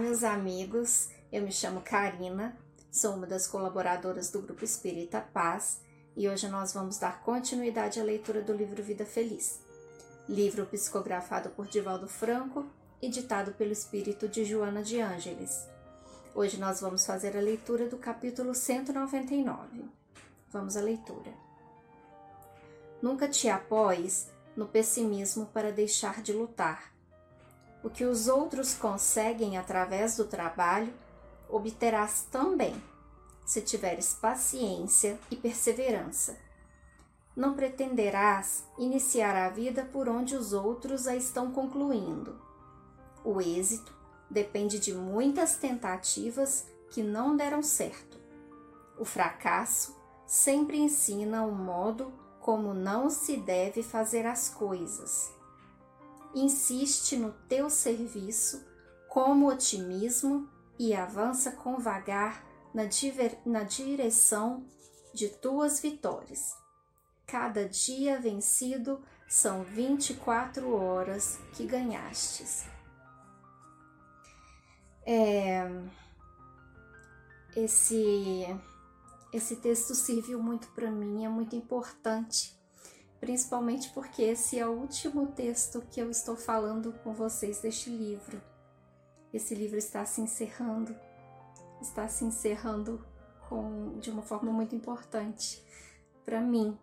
meus 0.00 0.24
amigos. 0.24 1.10
Eu 1.30 1.42
me 1.42 1.52
chamo 1.52 1.82
Karina, 1.82 2.56
sou 2.90 3.14
uma 3.14 3.26
das 3.26 3.46
colaboradoras 3.46 4.30
do 4.30 4.40
Grupo 4.40 4.64
Espírita 4.64 5.20
Paz 5.20 5.82
e 6.16 6.26
hoje 6.26 6.48
nós 6.48 6.72
vamos 6.72 6.98
dar 6.98 7.22
continuidade 7.22 8.00
à 8.00 8.02
leitura 8.02 8.40
do 8.40 8.52
livro 8.52 8.82
Vida 8.82 9.04
Feliz, 9.04 9.60
livro 10.26 10.64
psicografado 10.66 11.50
por 11.50 11.66
Divaldo 11.66 12.08
Franco 12.08 12.66
e 13.00 13.10
ditado 13.10 13.52
pelo 13.52 13.72
espírito 13.72 14.26
de 14.26 14.44
Joana 14.44 14.82
de 14.82 15.00
Ângeles. 15.00 15.68
Hoje 16.34 16.56
nós 16.56 16.80
vamos 16.80 17.04
fazer 17.04 17.36
a 17.36 17.40
leitura 17.40 17.86
do 17.86 17.98
capítulo 17.98 18.54
199. 18.54 19.84
Vamos 20.50 20.76
à 20.76 20.80
leitura. 20.80 21.32
Nunca 23.02 23.28
te 23.28 23.48
apoies 23.50 24.30
no 24.56 24.66
pessimismo 24.66 25.46
para 25.46 25.70
deixar 25.70 26.22
de 26.22 26.32
lutar 26.32 26.90
o 27.82 27.88
que 27.88 28.04
os 28.04 28.28
outros 28.28 28.74
conseguem 28.74 29.56
através 29.56 30.16
do 30.16 30.24
trabalho, 30.24 30.92
obterás 31.48 32.26
também, 32.30 32.74
se 33.44 33.62
tiveres 33.62 34.14
paciência 34.14 35.18
e 35.30 35.36
perseverança. 35.36 36.36
Não 37.34 37.54
pretenderás 37.54 38.64
iniciar 38.78 39.34
a 39.34 39.48
vida 39.48 39.88
por 39.90 40.08
onde 40.08 40.36
os 40.36 40.52
outros 40.52 41.06
a 41.06 41.16
estão 41.16 41.50
concluindo. 41.50 42.38
O 43.24 43.40
êxito 43.40 43.94
depende 44.28 44.78
de 44.78 44.92
muitas 44.92 45.56
tentativas 45.56 46.66
que 46.90 47.02
não 47.02 47.36
deram 47.36 47.62
certo. 47.62 48.18
O 48.98 49.04
fracasso 49.04 49.96
sempre 50.26 50.78
ensina 50.78 51.44
o 51.44 51.52
modo 51.52 52.12
como 52.40 52.74
não 52.74 53.08
se 53.08 53.36
deve 53.36 53.82
fazer 53.82 54.26
as 54.26 54.48
coisas 54.48 55.39
insiste 56.34 57.16
no 57.16 57.32
teu 57.48 57.68
serviço 57.68 58.64
como 59.08 59.48
otimismo 59.48 60.48
e 60.78 60.94
avança 60.94 61.50
com 61.50 61.78
vagar 61.78 62.44
na, 62.72 62.84
na 63.44 63.62
direção 63.64 64.64
de 65.12 65.28
tuas 65.28 65.80
vitórias. 65.80 66.56
Cada 67.26 67.68
dia 67.68 68.20
vencido 68.20 69.02
são 69.28 69.62
24 69.62 70.72
horas 70.74 71.38
que 71.52 71.66
ganhastes. 71.66 72.64
É, 75.04 75.68
esse, 77.56 78.46
esse 79.32 79.56
texto 79.56 79.94
serviu 79.94 80.40
muito 80.42 80.68
para 80.68 80.90
mim, 80.90 81.24
é 81.24 81.28
muito 81.28 81.56
importante 81.56 82.59
principalmente 83.20 83.90
porque 83.90 84.22
esse 84.22 84.58
é 84.58 84.66
o 84.66 84.72
último 84.72 85.26
texto 85.28 85.82
que 85.90 86.00
eu 86.00 86.10
estou 86.10 86.34
falando 86.34 86.92
com 87.04 87.12
vocês 87.12 87.60
deste 87.60 87.90
livro. 87.90 88.40
Esse 89.32 89.54
livro 89.54 89.76
está 89.76 90.04
se 90.06 90.20
encerrando, 90.20 90.96
está 91.80 92.08
se 92.08 92.24
encerrando 92.24 93.04
com, 93.48 93.98
de 93.98 94.10
uma 94.10 94.22
forma 94.22 94.50
muito 94.50 94.74
importante 94.74 95.62
para 96.24 96.40
mim. 96.40 96.76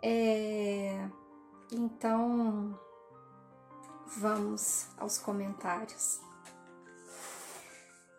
É, 0.00 1.08
então, 1.72 2.78
vamos 4.16 4.88
aos 4.96 5.18
comentários. 5.18 6.20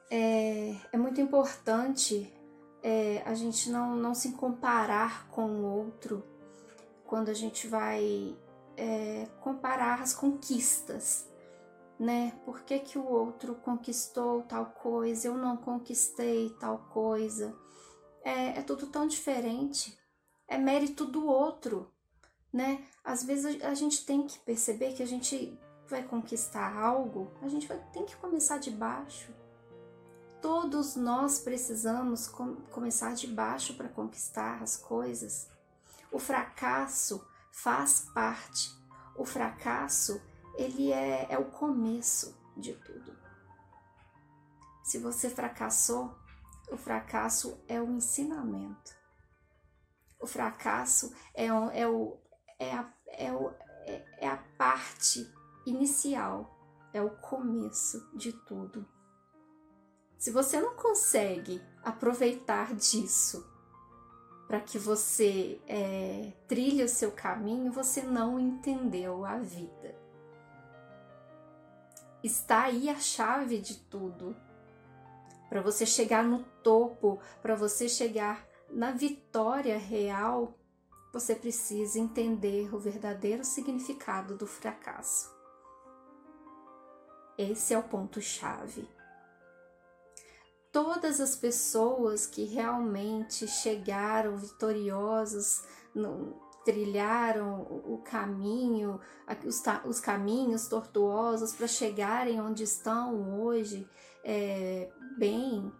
É, 0.09 0.75
é 0.91 0.97
muito 0.97 1.21
importante 1.21 2.31
é, 2.83 3.23
a 3.25 3.33
gente 3.33 3.69
não, 3.69 3.95
não 3.95 4.13
se 4.13 4.33
comparar 4.33 5.27
com 5.29 5.45
o 5.45 5.63
outro 5.63 6.30
quando 7.11 7.27
a 7.27 7.33
gente 7.33 7.67
vai 7.67 8.37
é, 8.77 9.27
comparar 9.41 10.01
as 10.01 10.13
conquistas, 10.13 11.27
né? 11.99 12.31
Por 12.45 12.61
que, 12.61 12.79
que 12.79 12.97
o 12.97 13.05
outro 13.05 13.53
conquistou 13.55 14.43
tal 14.43 14.67
coisa, 14.67 15.27
eu 15.27 15.35
não 15.35 15.57
conquistei 15.57 16.51
tal 16.51 16.77
coisa? 16.93 17.53
É, 18.23 18.59
é 18.59 18.61
tudo 18.61 18.87
tão 18.87 19.05
diferente, 19.05 19.99
é 20.47 20.57
mérito 20.57 21.03
do 21.03 21.27
outro, 21.27 21.91
né? 22.51 22.87
Às 23.03 23.25
vezes 23.25 23.61
a, 23.61 23.73
gente 23.73 24.05
tem 24.05 24.25
que 24.25 24.39
perceber 24.39 24.93
que 24.93 25.03
a 25.03 25.07
gente 25.07 25.59
vai 25.89 26.03
conquistar 26.03 26.77
algo, 26.77 27.29
a 27.41 27.49
gente 27.49 27.67
vai, 27.67 27.77
tem 27.91 28.05
que 28.05 28.15
começar 28.15 28.57
de 28.57 28.71
baixo. 28.71 29.33
Todos 30.41 30.95
nós 30.95 31.41
precisamos 31.41 32.29
com, 32.29 32.55
começar 32.71 33.13
de 33.15 33.27
baixo 33.27 33.73
para 33.73 33.89
conquistar 33.89 34.63
as 34.63 34.77
coisas. 34.77 35.51
O 36.11 36.19
fracasso 36.19 37.25
faz 37.51 38.01
parte. 38.13 38.75
O 39.15 39.25
fracasso, 39.25 40.21
ele 40.55 40.91
é, 40.91 41.27
é 41.29 41.37
o 41.37 41.45
começo 41.45 42.37
de 42.57 42.73
tudo. 42.73 43.15
Se 44.83 44.97
você 44.97 45.29
fracassou, 45.29 46.13
o 46.69 46.77
fracasso 46.77 47.61
é 47.67 47.81
o 47.81 47.91
ensinamento. 47.91 48.93
O 50.19 50.27
fracasso 50.27 51.13
é, 51.33 51.45
é, 51.45 51.87
o, 51.87 52.17
é, 52.59 52.73
a, 52.73 52.93
é, 53.07 53.33
o, 53.33 53.49
é, 53.85 54.05
é 54.19 54.27
a 54.27 54.37
parte 54.57 55.31
inicial, 55.65 56.57
é 56.93 57.01
o 57.01 57.09
começo 57.17 58.09
de 58.15 58.33
tudo. 58.33 58.87
Se 60.17 60.29
você 60.29 60.61
não 60.61 60.75
consegue 60.75 61.61
aproveitar 61.83 62.75
disso 62.75 63.50
para 64.51 64.59
que 64.59 64.77
você 64.77 65.61
é, 65.65 66.33
trilhe 66.45 66.83
o 66.83 66.89
seu 66.89 67.09
caminho, 67.09 67.71
você 67.71 68.01
não 68.01 68.37
entendeu 68.37 69.23
a 69.23 69.37
vida. 69.37 69.95
Está 72.21 72.63
aí 72.63 72.89
a 72.89 72.99
chave 72.99 73.59
de 73.59 73.77
tudo. 73.77 74.35
Para 75.47 75.61
você 75.61 75.85
chegar 75.85 76.25
no 76.25 76.43
topo, 76.61 77.17
para 77.41 77.55
você 77.55 77.87
chegar 77.87 78.45
na 78.69 78.91
vitória 78.91 79.77
real, 79.77 80.53
você 81.13 81.33
precisa 81.33 81.97
entender 81.97 82.75
o 82.75 82.77
verdadeiro 82.77 83.45
significado 83.45 84.35
do 84.35 84.45
fracasso. 84.45 85.33
Esse 87.37 87.73
é 87.73 87.79
o 87.79 87.83
ponto-chave 87.83 88.85
todas 90.71 91.19
as 91.19 91.35
pessoas 91.35 92.25
que 92.25 92.45
realmente 92.45 93.47
chegaram 93.47 94.37
vitoriosos, 94.37 95.63
no, 95.93 96.39
trilharam 96.63 97.61
o 97.85 97.97
caminho, 98.03 98.99
os, 99.45 99.61
os 99.85 99.99
caminhos 99.99 100.67
tortuosos 100.67 101.53
para 101.53 101.67
chegarem 101.67 102.39
onde 102.39 102.63
estão 102.63 103.41
hoje, 103.41 103.87
é, 104.23 104.89
bem. 105.17 105.71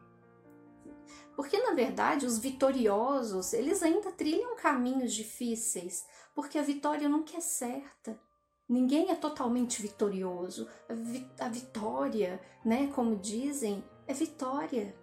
Porque 1.35 1.57
na 1.59 1.73
verdade 1.73 2.25
os 2.25 2.37
vitoriosos 2.37 3.53
eles 3.53 3.81
ainda 3.81 4.11
trilham 4.11 4.55
caminhos 4.55 5.13
difíceis, 5.13 6.05
porque 6.35 6.57
a 6.57 6.63
vitória 6.63 7.07
nunca 7.07 7.37
é 7.37 7.41
certa. 7.41 8.19
Ninguém 8.67 9.11
é 9.11 9.15
totalmente 9.15 9.81
vitorioso. 9.81 10.67
A, 10.87 11.45
a 11.45 11.49
vitória, 11.49 12.41
né, 12.63 12.87
como 12.87 13.17
dizem, 13.17 13.83
é 14.07 14.13
vitória. 14.13 14.95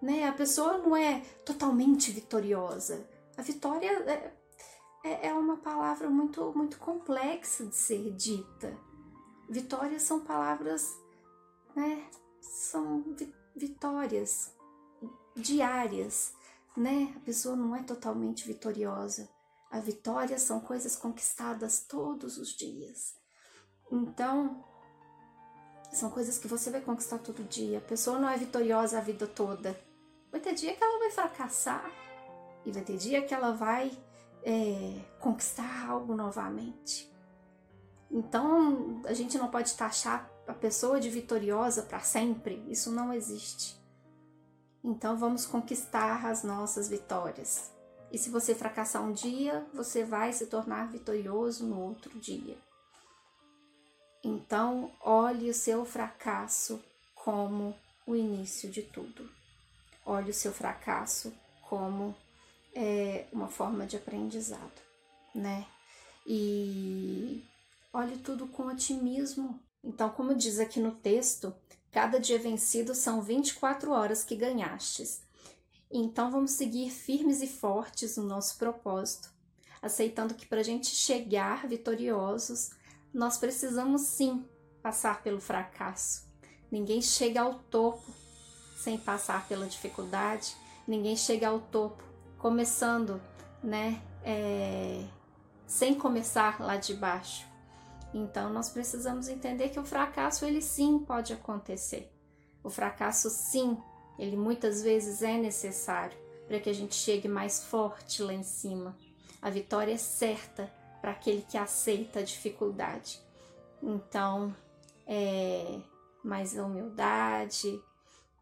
Né? 0.00 0.26
A 0.28 0.32
pessoa 0.32 0.78
não 0.78 0.96
é 0.96 1.20
totalmente 1.44 2.10
vitoriosa. 2.10 3.06
A 3.36 3.42
vitória 3.42 3.88
é, 3.88 4.32
é, 5.04 5.28
é 5.28 5.34
uma 5.34 5.56
palavra 5.56 6.10
muito, 6.10 6.52
muito 6.54 6.78
complexa 6.78 7.64
de 7.66 7.76
ser 7.76 8.12
dita. 8.12 8.76
Vitórias 9.48 10.02
são 10.02 10.20
palavras, 10.20 10.96
né? 11.74 12.08
São 12.40 13.02
vi 13.16 13.32
vitórias 13.54 14.54
diárias, 15.36 16.34
né? 16.76 17.12
A 17.16 17.20
pessoa 17.20 17.54
não 17.54 17.76
é 17.76 17.82
totalmente 17.82 18.46
vitoriosa. 18.46 19.28
A 19.70 19.80
vitória 19.80 20.38
são 20.38 20.60
coisas 20.60 20.96
conquistadas 20.96 21.84
todos 21.86 22.38
os 22.38 22.50
dias. 22.50 23.14
Então, 23.90 24.64
são 25.92 26.10
coisas 26.10 26.38
que 26.38 26.48
você 26.48 26.70
vai 26.70 26.80
conquistar 26.80 27.18
todo 27.18 27.44
dia. 27.44 27.78
A 27.78 27.82
pessoa 27.82 28.18
não 28.18 28.28
é 28.28 28.36
vitoriosa 28.36 28.98
a 28.98 29.00
vida 29.02 29.26
toda. 29.26 29.78
Vai 30.30 30.40
ter 30.40 30.54
dia 30.54 30.74
que 30.74 30.82
ela 30.82 30.98
vai 30.98 31.10
fracassar 31.10 31.90
e 32.64 32.72
vai 32.72 32.82
ter 32.82 32.96
dia 32.96 33.22
que 33.22 33.34
ela 33.34 33.52
vai 33.52 33.92
é, 34.42 35.00
conquistar 35.20 35.88
algo 35.88 36.14
novamente. 36.14 37.12
Então 38.10 39.02
a 39.04 39.12
gente 39.12 39.36
não 39.36 39.48
pode 39.48 39.74
taxar 39.74 40.30
a 40.46 40.54
pessoa 40.54 40.98
de 40.98 41.10
vitoriosa 41.10 41.82
para 41.82 42.00
sempre. 42.00 42.64
Isso 42.68 42.90
não 42.90 43.12
existe. 43.12 43.78
Então 44.82 45.16
vamos 45.16 45.44
conquistar 45.46 46.26
as 46.26 46.42
nossas 46.42 46.88
vitórias. 46.88 47.70
E 48.10 48.18
se 48.18 48.30
você 48.30 48.54
fracassar 48.54 49.02
um 49.02 49.12
dia, 49.12 49.66
você 49.72 50.04
vai 50.04 50.32
se 50.32 50.46
tornar 50.46 50.90
vitorioso 50.90 51.66
no 51.66 51.80
outro 51.80 52.18
dia. 52.18 52.56
Então, 54.24 54.90
olhe 55.00 55.50
o 55.50 55.54
seu 55.54 55.84
fracasso 55.84 56.82
como 57.14 57.74
o 58.06 58.14
início 58.14 58.70
de 58.70 58.82
tudo. 58.82 59.28
Olhe 60.04 60.30
o 60.30 60.34
seu 60.34 60.52
fracasso 60.52 61.32
como 61.62 62.14
é, 62.74 63.26
uma 63.32 63.48
forma 63.48 63.86
de 63.86 63.96
aprendizado, 63.96 64.80
né? 65.34 65.66
E 66.26 67.44
olhe 67.92 68.16
tudo 68.18 68.46
com 68.46 68.66
otimismo, 68.66 69.60
Então, 69.84 70.10
como 70.10 70.32
diz 70.32 70.60
aqui 70.60 70.78
no 70.78 70.92
texto, 70.92 71.52
cada 71.90 72.20
dia 72.20 72.38
vencido 72.38 72.94
são 72.94 73.20
24 73.20 73.90
horas 73.90 74.22
que 74.22 74.36
ganhastes. 74.36 75.22
Então, 75.90 76.30
vamos 76.30 76.52
seguir 76.52 76.90
firmes 76.90 77.42
e 77.42 77.48
fortes 77.48 78.16
no 78.16 78.22
nosso 78.22 78.56
propósito, 78.58 79.28
aceitando 79.82 80.34
que 80.34 80.46
para 80.46 80.60
a 80.60 80.62
gente 80.62 80.86
chegar 80.86 81.66
vitoriosos, 81.66 82.70
nós 83.12 83.36
precisamos 83.36 84.02
sim 84.02 84.44
passar 84.82 85.22
pelo 85.22 85.40
fracasso. 85.40 86.26
Ninguém 86.70 87.02
chega 87.02 87.42
ao 87.42 87.54
topo 87.54 88.02
sem 88.76 88.98
passar 88.98 89.46
pela 89.46 89.66
dificuldade, 89.66 90.56
ninguém 90.86 91.16
chega 91.16 91.48
ao 91.48 91.60
topo 91.60 92.02
começando, 92.38 93.20
né, 93.62 94.02
é, 94.24 95.04
sem 95.66 95.94
começar 95.94 96.60
lá 96.60 96.76
de 96.76 96.94
baixo. 96.94 97.46
Então 98.12 98.52
nós 98.52 98.68
precisamos 98.68 99.28
entender 99.28 99.68
que 99.68 99.78
o 99.78 99.84
fracasso 99.84 100.44
ele 100.44 100.60
sim 100.60 100.98
pode 100.98 101.32
acontecer. 101.32 102.12
O 102.62 102.70
fracasso 102.70 103.30
sim, 103.30 103.76
ele 104.18 104.36
muitas 104.36 104.82
vezes 104.82 105.22
é 105.22 105.36
necessário 105.38 106.16
para 106.46 106.60
que 106.60 106.68
a 106.68 106.74
gente 106.74 106.94
chegue 106.94 107.28
mais 107.28 107.64
forte 107.64 108.22
lá 108.22 108.32
em 108.32 108.42
cima. 108.42 108.96
A 109.40 109.50
vitória 109.50 109.92
é 109.92 109.98
certa 109.98 110.72
para 111.02 111.10
aquele 111.10 111.42
que 111.42 111.58
aceita 111.58 112.20
a 112.20 112.22
dificuldade. 112.22 113.20
Então, 113.82 114.54
é 115.06 115.80
mais 116.24 116.54
humildade, 116.54 117.82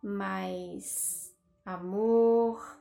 mais 0.03 1.35
amor, 1.65 2.79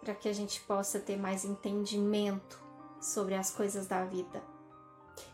para 0.00 0.14
que 0.14 0.28
a 0.28 0.32
gente 0.32 0.60
possa 0.62 0.98
ter 0.98 1.16
mais 1.16 1.44
entendimento 1.44 2.60
sobre 3.00 3.34
as 3.34 3.50
coisas 3.50 3.86
da 3.86 4.04
vida. 4.04 4.42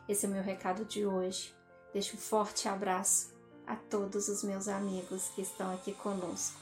Esse 0.07 0.27
é 0.27 0.29
o 0.29 0.33
meu 0.33 0.43
recado 0.43 0.85
de 0.85 1.07
hoje. 1.07 1.55
Deixo 1.93 2.17
um 2.17 2.21
forte 2.21 2.69
abraço 2.69 3.35
a 3.67 3.77
todos 3.77 4.29
os 4.29 4.43
meus 4.43 4.69
amigos 4.69 5.29
que 5.35 5.41
estão 5.41 5.73
aqui 5.75 5.93
conosco. 5.93 6.61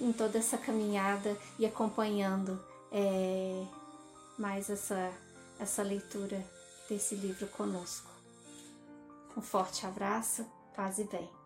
em 0.00 0.12
toda 0.12 0.38
essa 0.38 0.58
caminhada 0.58 1.36
e 1.58 1.66
acompanhando 1.66 2.58
é, 2.90 3.64
mais 4.38 4.70
essa, 4.70 5.12
essa 5.58 5.82
leitura 5.82 6.44
desse 6.88 7.14
livro 7.14 7.46
conosco. 7.48 8.10
Um 9.36 9.42
forte 9.42 9.86
abraço, 9.86 10.46
paz 10.74 10.98
e 10.98 11.04
bem. 11.04 11.37